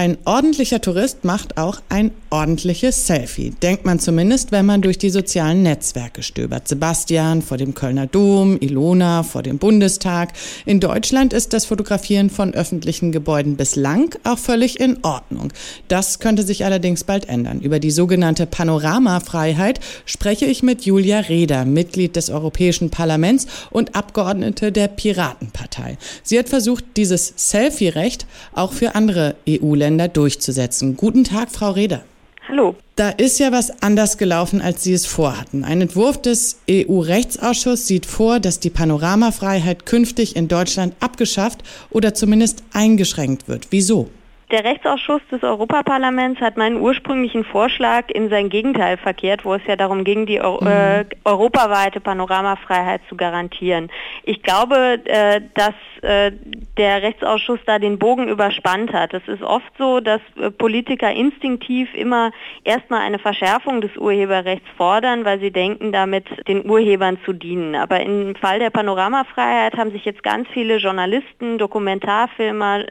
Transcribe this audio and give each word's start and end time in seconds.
Ein 0.00 0.16
ordentlicher 0.24 0.80
Tourist 0.80 1.26
macht 1.26 1.58
auch 1.58 1.82
ein 1.90 2.10
ordentliches 2.30 3.06
Selfie. 3.06 3.50
Denkt 3.50 3.84
man 3.84 3.98
zumindest, 3.98 4.50
wenn 4.50 4.64
man 4.64 4.80
durch 4.80 4.96
die 4.96 5.10
sozialen 5.10 5.62
Netzwerke 5.62 6.22
stöbert. 6.22 6.68
Sebastian 6.68 7.42
vor 7.42 7.58
dem 7.58 7.74
Kölner 7.74 8.06
Dom, 8.06 8.56
Ilona 8.58 9.24
vor 9.24 9.42
dem 9.42 9.58
Bundestag. 9.58 10.32
In 10.64 10.80
Deutschland 10.80 11.34
ist 11.34 11.52
das 11.52 11.66
Fotografieren 11.66 12.30
von 12.30 12.54
öffentlichen 12.54 13.12
Gebäuden 13.12 13.56
bislang 13.56 14.14
auch 14.24 14.38
völlig 14.38 14.80
in 14.80 15.04
Ordnung. 15.04 15.52
Das 15.88 16.18
könnte 16.18 16.44
sich 16.44 16.64
allerdings 16.64 17.04
bald 17.04 17.28
ändern. 17.28 17.60
Über 17.60 17.78
die 17.78 17.90
sogenannte 17.90 18.46
Panoramafreiheit 18.46 19.80
spreche 20.06 20.46
ich 20.46 20.62
mit 20.62 20.86
Julia 20.86 21.18
Reda, 21.18 21.66
Mitglied 21.66 22.16
des 22.16 22.30
Europäischen 22.30 22.88
Parlaments 22.88 23.46
und 23.70 23.94
Abgeordnete 23.94 24.72
der 24.72 24.88
Piratenpartei. 24.88 25.98
Sie 26.22 26.38
hat 26.38 26.48
versucht, 26.48 26.84
dieses 26.96 27.34
Selfie-Recht 27.36 28.24
auch 28.54 28.72
für 28.72 28.94
andere 28.94 29.34
EU-Länder 29.46 29.89
Länder 29.90 30.06
durchzusetzen. 30.06 30.96
Guten 30.96 31.24
Tag, 31.24 31.50
Frau 31.50 31.72
Reder. 31.72 32.04
Hallo. 32.48 32.76
Da 32.94 33.10
ist 33.10 33.40
ja 33.40 33.50
was 33.50 33.82
anders 33.82 34.18
gelaufen, 34.18 34.60
als 34.60 34.84
Sie 34.84 34.92
es 34.92 35.04
vorhatten. 35.04 35.64
Ein 35.64 35.80
Entwurf 35.80 36.22
des 36.22 36.60
EU-Rechtsausschusses 36.70 37.88
sieht 37.88 38.06
vor, 38.06 38.38
dass 38.38 38.60
die 38.60 38.70
Panoramafreiheit 38.70 39.86
künftig 39.86 40.36
in 40.36 40.46
Deutschland 40.46 40.94
abgeschafft 41.00 41.64
oder 41.90 42.14
zumindest 42.14 42.62
eingeschränkt 42.72 43.48
wird. 43.48 43.68
Wieso? 43.70 44.10
Der 44.50 44.64
Rechtsausschuss 44.64 45.20
des 45.30 45.44
Europaparlaments 45.44 46.40
hat 46.40 46.56
meinen 46.56 46.80
ursprünglichen 46.80 47.44
Vorschlag 47.44 48.10
in 48.10 48.30
sein 48.30 48.48
Gegenteil 48.48 48.96
verkehrt, 48.96 49.44
wo 49.44 49.54
es 49.54 49.62
ja 49.66 49.76
darum 49.76 50.02
ging, 50.02 50.26
die 50.26 50.40
Euro 50.40 50.60
mhm. 50.60 50.66
äh, 50.66 51.04
europaweite 51.24 52.00
Panoramafreiheit 52.00 53.00
zu 53.08 53.14
garantieren. 53.14 53.90
Ich 54.24 54.42
glaube, 54.42 55.00
äh, 55.04 55.40
dass 55.54 55.74
äh, 56.02 56.32
der 56.76 57.02
Rechtsausschuss 57.02 57.60
da 57.64 57.78
den 57.78 58.00
Bogen 58.00 58.26
überspannt 58.26 58.92
hat. 58.92 59.14
Es 59.14 59.26
ist 59.28 59.42
oft 59.42 59.70
so, 59.78 60.00
dass 60.00 60.20
äh, 60.36 60.50
Politiker 60.50 61.12
instinktiv 61.12 61.88
immer 61.94 62.32
erstmal 62.64 63.02
eine 63.02 63.20
Verschärfung 63.20 63.80
des 63.80 63.96
Urheberrechts 63.96 64.66
fordern, 64.76 65.24
weil 65.24 65.38
sie 65.38 65.52
denken, 65.52 65.92
damit 65.92 66.26
den 66.48 66.68
Urhebern 66.68 67.18
zu 67.24 67.32
dienen. 67.32 67.76
Aber 67.76 68.00
im 68.00 68.34
Fall 68.34 68.58
der 68.58 68.70
Panoramafreiheit 68.70 69.76
haben 69.76 69.92
sich 69.92 70.04
jetzt 70.04 70.24
ganz 70.24 70.48
viele 70.52 70.78
Journalisten, 70.78 71.58
Dokumentarfilmer, 71.58 72.86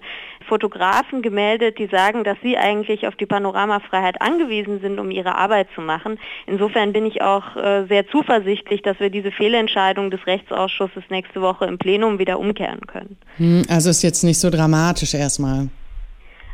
Fotografen 0.50 1.22
gemeldet, 1.22 1.80
die 1.80 1.88
sagen, 1.88 2.26
dass 2.26 2.38
sie 2.44 2.58
eigentlich 2.58 3.08
auf 3.08 3.16
die 3.16 3.26
Panoramafreiheit 3.26 4.22
angewiesen 4.22 4.82
sind, 4.82 5.00
um 5.00 5.12
ihre 5.12 5.36
Arbeit 5.36 5.68
zu 5.76 5.82
machen. 5.82 6.20
Insofern 6.48 6.92
bin 6.92 7.06
ich 7.06 7.22
auch 7.22 7.56
äh, 7.56 7.86
sehr 7.88 8.08
zuversichtlich, 8.10 8.82
dass 8.82 9.00
wir 9.00 9.10
diese 9.10 9.32
Fehlentscheidung 9.32 10.12
des 10.12 10.26
Rechtsausschusses 10.28 11.04
nächste 11.10 11.42
Woche 11.42 11.66
im 11.66 11.78
Plenum 11.78 12.20
wieder 12.20 12.40
umkehren 12.40 12.86
können. 12.88 13.18
Hm, 13.38 13.64
also 13.70 13.90
ist 13.90 14.02
jetzt 14.02 14.24
nicht 14.24 14.40
so 14.40 14.50
dramatisch 14.50 15.14
erstmal. 15.14 15.70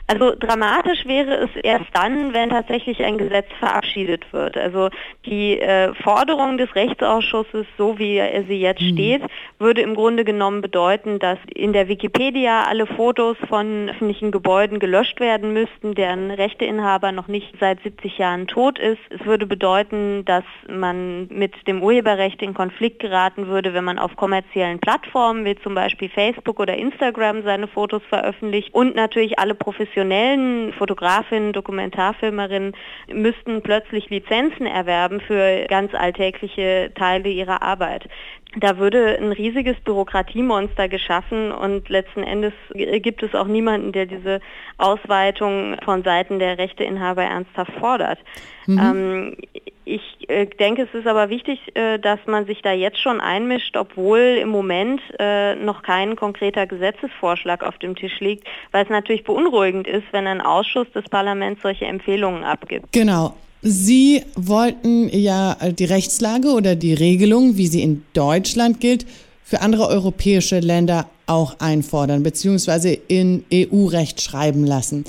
Also 0.07 0.35
dramatisch 0.39 1.05
wäre 1.07 1.45
es 1.45 1.49
erst 1.63 1.87
dann, 1.93 2.31
wenn 2.33 2.51
tatsächlich 2.51 3.03
ein 3.03 3.17
Gesetz 3.17 3.47
verabschiedet 3.57 4.31
wird. 4.31 4.55
Also 4.55 4.89
die 5.25 5.59
äh, 5.59 5.95
Forderung 5.95 6.59
des 6.59 6.75
Rechtsausschusses, 6.75 7.65
so 7.75 7.97
wie 7.97 8.17
er 8.17 8.43
sie 8.43 8.59
jetzt 8.59 8.81
mhm. 8.81 8.93
steht, 8.93 9.21
würde 9.57 9.81
im 9.81 9.95
Grunde 9.95 10.23
genommen 10.23 10.61
bedeuten, 10.61 11.17
dass 11.17 11.39
in 11.55 11.73
der 11.73 11.87
Wikipedia 11.87 12.65
alle 12.65 12.85
Fotos 12.85 13.35
von 13.49 13.89
öffentlichen 13.89 14.31
Gebäuden 14.31 14.77
gelöscht 14.77 15.19
werden 15.19 15.53
müssten, 15.53 15.95
deren 15.95 16.29
Rechteinhaber 16.29 17.11
noch 17.11 17.27
nicht 17.27 17.55
seit 17.59 17.81
70 17.81 18.19
Jahren 18.19 18.45
tot 18.45 18.77
ist. 18.77 19.01
Es 19.09 19.25
würde 19.25 19.47
bedeuten, 19.47 20.23
dass 20.25 20.43
man 20.69 21.27
mit 21.29 21.67
dem 21.67 21.81
Urheberrecht 21.81 22.43
in 22.43 22.53
Konflikt 22.53 22.99
geraten 22.99 23.47
würde, 23.47 23.73
wenn 23.73 23.83
man 23.83 23.97
auf 23.97 24.15
kommerziellen 24.15 24.79
Plattformen 24.79 25.45
wie 25.45 25.55
zum 25.55 25.73
Beispiel 25.73 26.09
Facebook 26.09 26.59
oder 26.59 26.75
Instagram 26.77 27.41
seine 27.41 27.67
Fotos 27.67 28.03
veröffentlicht 28.07 28.71
und 28.71 28.95
natürlich 28.95 29.39
alle 29.39 29.55
professionellen 29.55 29.94
professionellen 29.95 30.73
Fotografinnen, 30.73 31.53
Dokumentarfilmerinnen 31.53 32.73
müssten 33.07 33.61
plötzlich 33.61 34.09
Lizenzen 34.09 34.65
erwerben 34.65 35.21
für 35.21 35.65
ganz 35.69 35.93
alltägliche 35.93 36.91
Teile 36.95 37.29
ihrer 37.29 37.61
Arbeit. 37.61 38.09
Da 38.57 38.77
würde 38.77 39.17
ein 39.19 39.31
riesiges 39.31 39.75
Bürokratiemonster 39.81 40.87
geschaffen 40.87 41.51
und 41.51 41.89
letzten 41.89 42.23
Endes 42.23 42.53
gibt 42.73 43.23
es 43.23 43.33
auch 43.35 43.47
niemanden, 43.47 43.91
der 43.91 44.05
diese 44.05 44.39
Ausweitung 44.77 45.77
von 45.83 46.03
Seiten 46.03 46.39
der 46.39 46.57
Rechteinhaber 46.57 47.23
ernsthaft 47.23 47.73
fordert. 47.79 48.19
Mhm. 48.65 48.79
Ähm, 48.79 49.37
ich 49.85 50.01
äh, 50.29 50.47
denke, 50.47 50.83
es 50.83 50.93
ist 50.93 51.05
aber 51.05 51.29
wichtig, 51.29 51.59
äh, 51.75 51.99
dass 51.99 52.19
man 52.25 52.45
sich 52.45 52.61
da 52.61 52.71
jetzt 52.71 52.99
schon 52.99 53.21
einmischt, 53.21 53.77
obwohl 53.77 54.39
im 54.41 54.49
Moment 54.49 54.99
äh, 55.19 55.55
noch 55.55 55.83
kein 55.83 56.15
konkreter 56.15 56.65
Gesetzesvorschlag 56.65 57.63
auf 57.63 57.77
dem 57.77 57.95
Tisch 57.95 58.19
liegt, 58.19 58.47
weil 58.71 58.83
es 58.83 58.89
natürlich 58.89 59.23
beunruhigend 59.23 59.87
ist, 59.87 60.05
wenn 60.11 60.25
ein 60.25 60.41
Ausschuss 60.41 60.91
des 60.91 61.05
Parlaments 61.05 61.61
solche 61.61 61.85
Empfehlungen 61.85 62.43
abgibt. 62.43 62.91
Genau. 62.93 63.35
Sie 63.67 64.21
wollten 64.35 65.09
ja 65.09 65.57
die 65.71 65.85
Rechtslage 65.85 66.49
oder 66.49 66.75
die 66.75 66.93
Regelung, 66.93 67.57
wie 67.57 67.65
sie 67.65 67.81
in 67.81 68.03
Deutschland 68.13 68.79
gilt, 68.79 69.07
für 69.43 69.61
andere 69.61 69.87
europäische 69.87 70.59
Länder 70.59 71.09
auch 71.25 71.59
einfordern, 71.59 72.21
beziehungsweise 72.21 72.93
in 72.93 73.43
EU-Recht 73.51 74.21
schreiben 74.21 74.67
lassen. 74.67 75.03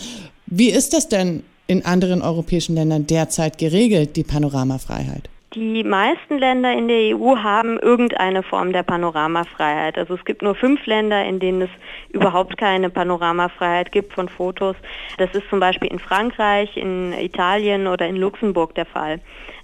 Wie 0.47 0.71
ist 0.71 0.95
das 0.95 1.11
denn 1.11 1.43
in 1.67 1.85
anderen 1.85 2.23
europäischen 2.23 2.77
Ländern 2.77 3.07
derzeit 3.07 3.59
geregelt, 3.59 4.17
die 4.17 4.25
Panoramafreiheit? 4.25 5.29
Die 5.57 5.85
meisten 5.85 6.37
Länder 6.37 6.71
in 6.75 6.87
der 6.87 7.17
EU 7.17 7.39
haben 7.39 7.79
irgendeine 7.79 8.43
Form 8.43 8.75
der 8.75 8.83
Panoramafreiheit. 8.83 9.97
Also 9.97 10.13
es 10.13 10.25
gibt 10.27 10.43
nur 10.43 10.55
fünf 10.55 10.85
Länder, 10.85 11.25
in 11.25 11.41
denen 11.41 11.63
es 11.63 11.71
überhaupt 12.11 12.59
keine 12.59 12.91
Panoramafreiheit 12.91 13.91
gibt 13.91 14.13
von 14.13 14.29
Fotos. 14.29 14.77
Das 15.17 15.31
ist 15.33 15.49
zum 15.49 15.59
Beispiel 15.59 15.91
in 15.91 15.99
Frankreich, 15.99 16.77
in 16.77 17.15
Italien 17.15 17.87
oder 17.87 18.07
in 18.07 18.17
Luxemburg 18.17 18.75
der 18.75 18.85
Fall. 18.85 19.19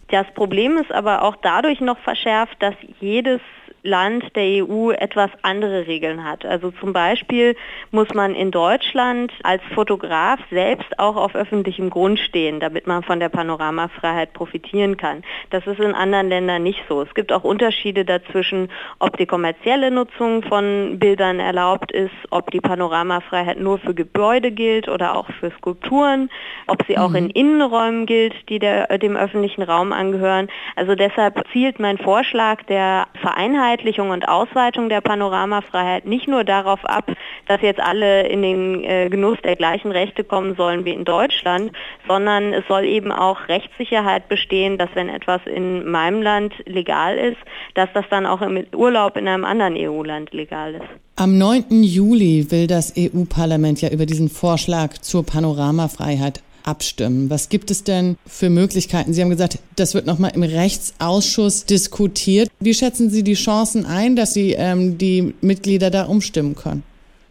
Das 0.08 0.26
Problem 0.32 0.78
ist 0.78 0.91
aber 0.91 1.20
auch 1.25 1.36
dadurch 1.42 1.82
noch 1.82 1.98
verschärft, 1.98 2.56
dass 2.62 2.75
jedes 2.98 3.42
Land 3.82 4.37
der 4.37 4.65
EU 4.65 4.91
etwas 4.93 5.31
andere 5.43 5.87
Regeln 5.87 6.25
hat. 6.25 6.44
Also 6.44 6.70
zum 6.70 6.93
Beispiel 6.93 7.56
muss 7.91 8.09
man 8.15 8.34
in 8.34 8.53
Deutschland 8.53 9.32
als 9.43 9.62
Fotograf 9.75 10.38
selbst 10.50 10.98
auch 10.98 11.16
auf 11.16 11.34
öffentlichem 11.34 11.91
Grund 11.91 12.20
stehen, 12.20 12.60
damit 12.60 12.87
man 12.87 13.03
von 13.03 13.19
der 13.19 13.28
Panoramafreiheit 13.28 14.34
profitieren 14.34 14.97
kann. 14.97 15.22
Das 15.50 15.66
ist 15.66 15.81
in 15.81 15.94
anderen 15.94 16.28
Ländern 16.28 16.62
nicht 16.62 16.82
so. 16.88 17.03
Es 17.03 17.12
gibt 17.15 17.32
auch 17.32 17.43
Unterschiede 17.43 18.04
dazwischen, 18.04 18.70
ob 19.00 19.16
die 19.16 19.26
kommerzielle 19.26 19.91
Nutzung 19.91 20.44
von 20.44 20.99
Bildern 21.00 21.41
erlaubt 21.41 21.91
ist, 21.91 22.14
ob 22.31 22.53
die 22.53 22.60
Panoramafreiheit 22.60 23.59
nur 23.59 23.78
für 23.78 23.94
Gebäude 23.94 24.53
gilt 24.53 24.88
oder 24.88 25.16
auch 25.16 25.26
für 25.41 25.50
Skulpturen, 25.59 26.31
ob 26.69 26.87
sie 26.87 26.94
mhm. 26.94 27.03
auch 27.03 27.14
in 27.14 27.31
Innenräumen 27.31 28.06
gilt, 28.06 28.34
die 28.49 28.60
der, 28.60 28.97
dem 28.99 29.16
öffentlichen 29.16 29.62
Raum 29.62 29.93
angehören. 29.93 30.49
Also 30.76 30.94
deshalb 30.94 31.43
zielt 31.53 31.81
mein 31.81 31.99
Vorschlag 31.99 32.62
der 32.64 33.09
Vereinheitlichung 33.20 33.72
Vereinheitlichung 33.72 34.10
und 34.10 34.28
Ausweitung 34.28 34.88
der 34.88 35.00
Panoramafreiheit 35.00 36.06
nicht 36.06 36.28
nur 36.28 36.44
darauf 36.44 36.84
ab, 36.84 37.10
dass 37.47 37.60
jetzt 37.62 37.81
alle 37.81 38.27
in 38.28 38.43
den 38.43 38.84
äh, 38.84 39.09
Genuss 39.09 39.38
der 39.44 39.56
gleichen 39.56 39.91
Rechte 39.91 40.25
kommen 40.25 40.55
sollen 40.56 40.84
wie 40.84 40.91
in 40.91 41.05
Deutschland, 41.05 41.72
sondern 42.06 42.53
es 42.53 42.65
soll 42.69 42.84
eben 42.84 43.12
auch 43.12 43.49
Rechtssicherheit 43.49 44.28
bestehen, 44.28 44.78
dass 44.78 44.91
wenn 44.94 45.09
etwas 45.09 45.41
in 45.47 45.91
meinem 45.91 46.22
Land 46.22 46.53
legal 46.66 47.16
ist, 47.16 47.38
dass 47.75 47.88
das 47.94 48.05
dann 48.11 48.27
auch 48.27 48.43
im 48.43 48.62
Urlaub 48.75 49.16
in 49.16 49.27
einem 49.27 49.44
anderen 49.44 49.77
EU-Land 49.77 50.32
legal 50.32 50.75
ist. 50.75 50.84
Am 51.16 51.38
9. 51.38 51.82
Juli 51.82 52.50
will 52.50 52.66
das 52.66 52.94
EU-Parlament 52.97 53.81
ja 53.81 53.91
über 53.91 54.06
diesen 54.06 54.28
Vorschlag 54.28 54.99
zur 54.99 55.25
Panoramafreiheit 55.25 56.43
abstimmen. 56.65 57.31
Was 57.31 57.49
gibt 57.49 57.71
es 57.71 57.84
denn 57.84 58.16
für 58.27 58.50
Möglichkeiten? 58.50 59.12
Sie 59.12 59.22
haben 59.22 59.31
gesagt, 59.31 59.59
das 59.77 59.94
wird 59.94 60.06
nochmal 60.06 60.32
im 60.34 60.43
Rechtsausschuss 60.43 61.65
diskutiert. 61.66 62.50
Wie 62.65 62.75
schätzen 62.75 63.11
Sie 63.11 63.25
die 63.25 63.34
Chancen 63.34 63.87
ein, 63.87 64.15
dass 64.15 64.34
Sie 64.34 64.53
ähm, 64.53 64.97
die 64.97 65.34
Mitglieder 65.41 65.91
da 65.91 66.05
umstimmen 66.05 66.55
können? 66.55 66.84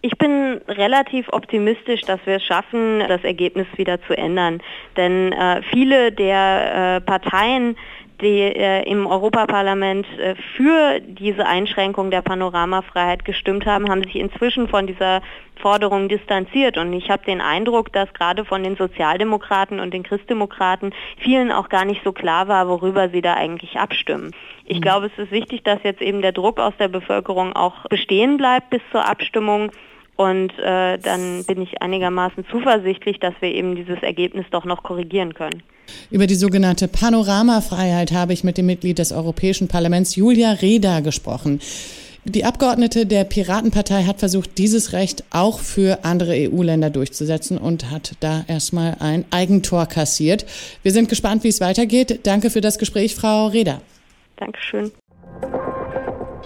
Ich 0.03 0.17
bin 0.17 0.59
relativ 0.67 1.27
optimistisch, 1.31 2.01
dass 2.01 2.19
wir 2.25 2.37
es 2.37 2.43
schaffen, 2.43 3.03
das 3.07 3.23
Ergebnis 3.23 3.67
wieder 3.77 4.01
zu 4.07 4.17
ändern. 4.17 4.59
Denn 4.97 5.31
äh, 5.31 5.61
viele 5.71 6.11
der 6.11 6.97
äh, 6.97 7.01
Parteien, 7.01 7.77
die 8.21 8.39
äh, 8.39 8.83
im 8.89 9.07
Europaparlament 9.07 10.05
äh, 10.19 10.35
für 10.55 10.99
diese 10.99 11.45
Einschränkung 11.45 12.11
der 12.11 12.21
Panoramafreiheit 12.21 13.25
gestimmt 13.25 13.65
haben, 13.65 13.89
haben 13.89 14.03
sich 14.03 14.15
inzwischen 14.15 14.67
von 14.67 14.87
dieser 14.87 15.21
Forderung 15.61 16.09
distanziert. 16.09 16.77
Und 16.77 16.93
ich 16.93 17.09
habe 17.09 17.25
den 17.25 17.41
Eindruck, 17.41 17.91
dass 17.93 18.13
gerade 18.13 18.45
von 18.45 18.63
den 18.63 18.75
Sozialdemokraten 18.75 19.79
und 19.79 19.93
den 19.93 20.03
Christdemokraten 20.03 20.93
vielen 21.17 21.51
auch 21.51 21.69
gar 21.69 21.85
nicht 21.85 22.03
so 22.03 22.11
klar 22.11 22.47
war, 22.47 22.67
worüber 22.67 23.09
sie 23.09 23.21
da 23.21 23.33
eigentlich 23.35 23.77
abstimmen. 23.77 24.31
Ich 24.65 24.77
mhm. 24.77 24.81
glaube, 24.81 25.05
es 25.07 25.23
ist 25.23 25.31
wichtig, 25.31 25.63
dass 25.63 25.83
jetzt 25.83 26.01
eben 26.01 26.21
der 26.21 26.31
Druck 26.31 26.59
aus 26.59 26.73
der 26.79 26.87
Bevölkerung 26.87 27.53
auch 27.53 27.85
bestehen 27.89 28.37
bleibt 28.37 28.69
bis 28.69 28.81
zur 28.91 29.07
Abstimmung. 29.07 29.71
Und 30.15 30.51
äh, 30.59 30.97
dann 30.99 31.43
bin 31.45 31.61
ich 31.61 31.81
einigermaßen 31.81 32.45
zuversichtlich, 32.51 33.19
dass 33.19 33.33
wir 33.39 33.49
eben 33.49 33.75
dieses 33.75 34.03
Ergebnis 34.03 34.45
doch 34.51 34.65
noch 34.65 34.83
korrigieren 34.83 35.33
können. 35.33 35.63
Über 36.09 36.27
die 36.27 36.35
sogenannte 36.35 36.87
Panoramafreiheit 36.87 38.11
habe 38.11 38.33
ich 38.33 38.43
mit 38.43 38.57
dem 38.57 38.67
Mitglied 38.67 38.99
des 38.99 39.11
Europäischen 39.11 39.67
Parlaments 39.67 40.15
Julia 40.15 40.51
Reda 40.51 40.99
gesprochen. 40.99 41.59
Die 42.23 42.45
Abgeordnete 42.45 43.07
der 43.07 43.23
Piratenpartei 43.23 44.03
hat 44.03 44.19
versucht, 44.19 44.59
dieses 44.59 44.93
Recht 44.93 45.23
auch 45.31 45.59
für 45.59 46.05
andere 46.05 46.33
EU-Länder 46.33 46.91
durchzusetzen 46.91 47.57
und 47.57 47.89
hat 47.89 48.13
da 48.19 48.45
erstmal 48.47 48.97
ein 48.99 49.25
Eigentor 49.31 49.87
kassiert. 49.87 50.45
Wir 50.83 50.91
sind 50.91 51.09
gespannt, 51.09 51.43
wie 51.43 51.47
es 51.47 51.61
weitergeht. 51.61 52.19
Danke 52.23 52.51
für 52.51 52.61
das 52.61 52.77
Gespräch, 52.77 53.15
Frau 53.15 53.47
Reda. 53.47 53.81
Dankeschön. 54.37 54.91